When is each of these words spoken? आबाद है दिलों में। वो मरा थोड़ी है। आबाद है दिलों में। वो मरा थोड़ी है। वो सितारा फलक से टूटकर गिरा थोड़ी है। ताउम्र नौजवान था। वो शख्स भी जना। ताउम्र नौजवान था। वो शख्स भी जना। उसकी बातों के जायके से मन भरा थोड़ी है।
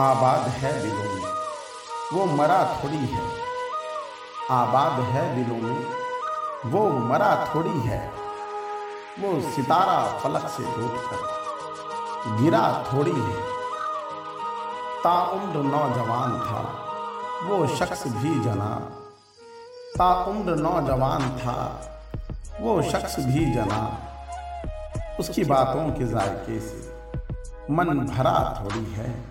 आबाद 0.00 0.40
है 0.40 0.82
दिलों 0.82 1.14
में। 1.14 1.32
वो 2.12 2.24
मरा 2.24 2.80
थोड़ी 2.84 2.96
है। 2.96 3.30
आबाद 4.50 4.92
है 4.92 5.44
दिलों 5.44 5.62
में। 5.62 5.86
वो 6.66 6.88
मरा 6.88 7.48
थोड़ी 7.54 7.80
है। 7.80 8.12
वो 9.20 9.50
सितारा 9.50 10.18
फलक 10.18 10.48
से 10.48 10.62
टूटकर 10.62 11.38
गिरा 12.42 12.84
थोड़ी 12.92 13.20
है। 13.20 13.36
ताउम्र 15.04 15.56
नौजवान 15.56 16.40
था। 16.40 16.60
वो 17.48 17.76
शख्स 17.76 18.06
भी 18.06 18.40
जना। 18.40 18.92
ताउम्र 19.98 20.56
नौजवान 20.56 21.38
था। 21.38 21.84
वो 22.60 22.82
शख्स 22.82 23.16
भी 23.18 23.52
जना। 23.52 23.98
उसकी 25.20 25.44
बातों 25.44 25.90
के 25.92 26.06
जायके 26.06 26.60
से 26.60 26.98
मन 27.70 27.84
भरा 27.84 28.64
थोड़ी 28.64 28.84
है। 28.84 29.26